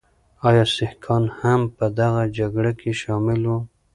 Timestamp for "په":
1.77-1.85